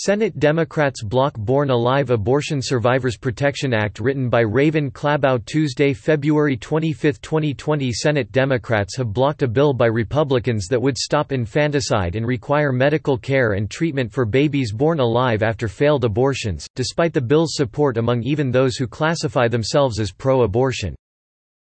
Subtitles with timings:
[0.00, 6.56] Senate Democrats block Born Alive Abortion Survivors Protection Act written by Raven Clabough Tuesday, February
[6.56, 12.24] 25, 2020 Senate Democrats have blocked a bill by Republicans that would stop infanticide and
[12.24, 17.56] require medical care and treatment for babies born alive after failed abortions, despite the bill's
[17.56, 20.94] support among even those who classify themselves as pro-abortion.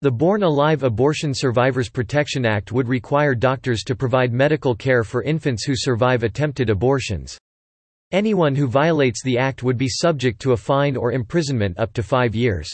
[0.02, 5.24] The Born Alive Abortion Survivors Protection Act would require doctors to provide medical care for
[5.24, 7.36] infants who survive attempted abortions.
[8.12, 12.02] Anyone who violates the act would be subject to a fine or imprisonment up to
[12.02, 12.68] five years.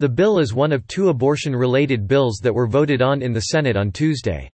[0.00, 3.76] The bill is one of two abortion-related bills that were voted on in the Senate
[3.76, 4.50] on Tuesday.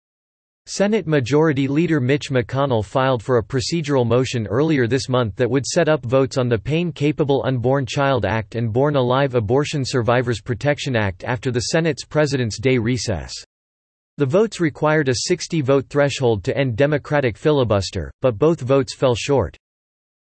[0.65, 5.67] Senate Majority Leader Mitch McConnell filed for a procedural motion earlier this month that would
[5.67, 10.97] set up votes on the Pain-Capable Unborn Child Act and Born Alive Abortion Survivors Protection
[10.97, 13.35] Act after the Senate's President's Day recess.
[14.17, 19.59] The votes required a 60-vote threshold to end Democratic filibuster, but both votes fell short.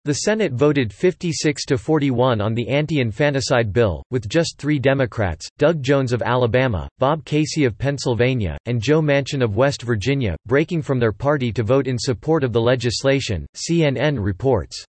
[0.07, 5.81] The Senate voted 56 to 41 on the anti-infanticide bill, with just three Democrats, Doug
[5.81, 10.99] Jones of Alabama, Bob Casey of Pennsylvania, and Joe Manchin of West Virginia, breaking from
[10.99, 14.85] their party to vote in support of the legislation, CNN reports.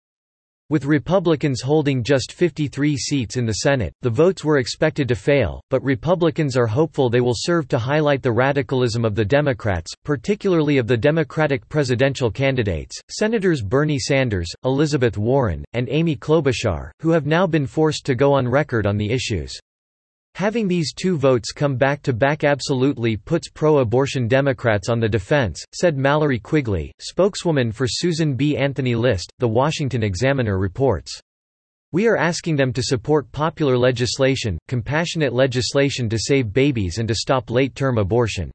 [0.71, 5.61] With Republicans holding just 53 seats in the Senate, the votes were expected to fail,
[5.69, 10.79] but Republicans are hopeful they will serve to highlight the radicalism of the Democrats, particularly
[10.79, 17.27] of the Democratic presidential candidates, Senators Bernie Sanders, Elizabeth Warren, and Amy Klobuchar, who have
[17.27, 19.55] now been forced to go on record on the issues.
[20.35, 25.63] Having these two votes come back to back absolutely puts pro-abortion Democrats on the defense,
[25.73, 28.57] said Mallory Quigley, spokeswoman for Susan B.
[28.57, 31.21] Anthony List, The Washington Examiner reports.
[31.93, 37.15] We are asking them to support popular legislation, compassionate legislation to save babies and to
[37.15, 38.51] stop late-term abortion.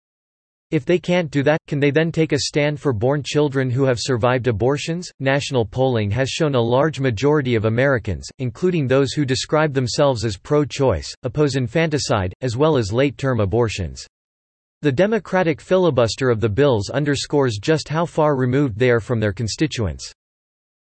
[0.71, 3.85] If they can't do that, can they then take a stand for born children who
[3.85, 5.11] have survived abortions?
[5.19, 10.37] National polling has shown a large majority of Americans, including those who describe themselves as
[10.37, 14.07] pro choice, oppose infanticide, as well as late term abortions.
[14.83, 19.33] The Democratic filibuster of the bills underscores just how far removed they are from their
[19.33, 20.13] constituents.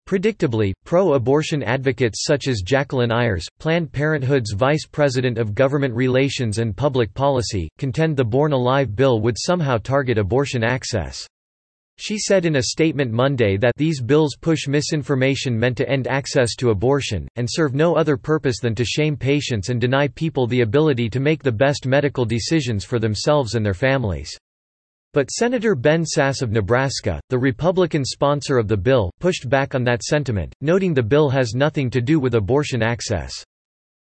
[0.08, 6.74] Predictably, pro-abortion advocates such as Jacqueline Ayers, Planned Parenthood's vice president of government relations and
[6.74, 11.26] public policy, contend the Born Alive bill would somehow target abortion access.
[11.98, 16.54] She said in a statement Monday that these bills push misinformation meant to end access
[16.56, 20.62] to abortion, and serve no other purpose than to shame patients and deny people the
[20.62, 24.34] ability to make the best medical decisions for themselves and their families.
[25.14, 29.82] But Senator Ben Sasse of Nebraska, the Republican sponsor of the bill, pushed back on
[29.84, 33.44] that sentiment, noting the bill has nothing to do with abortion access.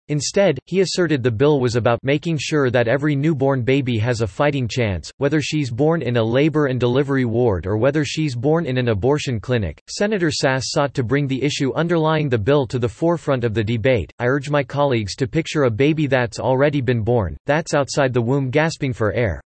[0.09, 4.27] Instead, he asserted the bill was about making sure that every newborn baby has a
[4.27, 8.67] fighting chance, whether she's born in a labor and delivery ward or whether she's born
[8.67, 9.81] in an abortion clinic.
[9.89, 13.65] Senator Sasse sought to bring the issue underlying the bill to the forefront of the
[13.65, 14.13] debate.
[14.19, 18.21] I urge my colleagues to picture a baby that's already been born, that's outside the
[18.21, 19.41] womb gasping for air,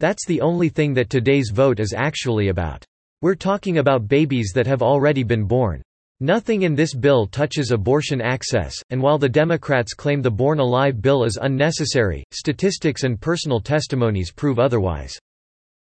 [0.00, 2.84] that's the only thing that today's vote is actually about.
[3.22, 5.82] We're talking about babies that have already been born.
[6.20, 11.02] Nothing in this bill touches abortion access, and while the Democrats claim the Born Alive
[11.02, 15.18] bill is unnecessary, statistics and personal testimonies prove otherwise.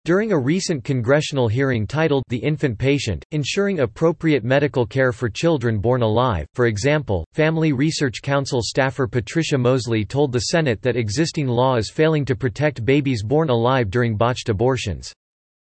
[0.08, 5.80] During a recent congressional hearing titled The Infant Patient, Ensuring Appropriate Medical Care for Children
[5.80, 11.46] Born Alive, for example, Family Research Council staffer Patrina Mosley told the Senate that existing
[11.48, 15.12] law is failing to protect babies born alive during botched abortions.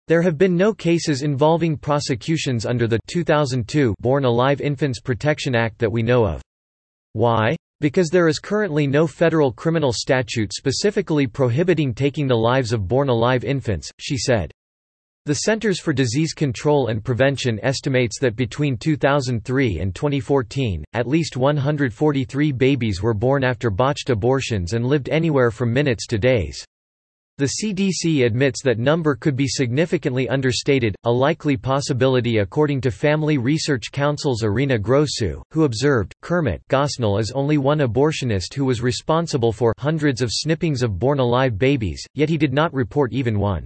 [0.08, 5.80] There have been no cases involving prosecutions under the 2002 Born Alive Infants Protection Act
[5.80, 6.40] that we know of.
[7.14, 7.56] Why?
[7.80, 13.44] Because there is currently no federal criminal statute specifically prohibiting taking the lives of born-alive
[13.44, 14.52] infants, she said.
[15.26, 21.38] The Centers for Disease Control and Prevention estimates that between 2003 and 2014, at least
[21.38, 26.66] 143 babies were born after botched abortions and lived anywhere from minutes to days.
[27.40, 33.38] The CDC admits that number could be significantly understated, a likely possibility according to Family
[33.38, 39.54] Research Council's Arina Grossu, who observed, Kermit Gosnell is only one abortionist who was responsible
[39.54, 43.66] for hundreds of snippings of born-alive babies, yet he did not report even one.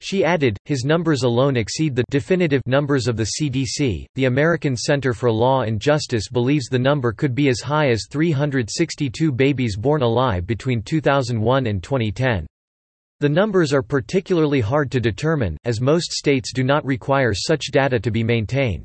[0.00, 4.06] She added, his numbers alone exceed the definitive numbers of the CDC.
[4.14, 8.06] The American Center for Law and Justice believes the number could be as high as
[8.08, 12.46] 362 babies born alive between 2001 and 2010.
[13.22, 18.00] The numbers are particularly hard to determine, as most states do not require such data
[18.00, 18.84] to be maintained.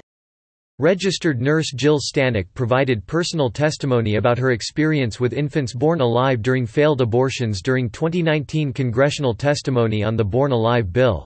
[0.78, 6.68] Registered nurse Jill Stanek provided personal testimony about her experience with infants born alive during
[6.68, 11.26] failed abortions during 2019 congressional testimony on the Born Alive bill.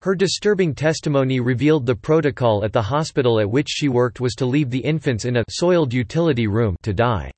[0.00, 4.46] Her disturbing testimony revealed the protocol at the hospital at which she worked was to
[4.46, 7.30] leave the infants in a soiled utility room to die.